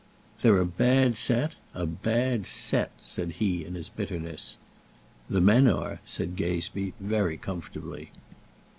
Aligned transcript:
"They're 0.41 0.57
a 0.57 0.65
bad 0.65 1.15
set, 1.15 1.53
a 1.75 1.85
bad 1.85 2.47
set," 2.47 2.89
said 3.03 3.33
he 3.33 3.63
in 3.63 3.75
his 3.75 3.89
bitterness. 3.89 4.57
"The 5.29 5.41
men 5.41 5.67
are," 5.67 5.99
said 6.05 6.35
Gazebee, 6.35 6.93
very 6.99 7.37
comfortably. 7.37 8.09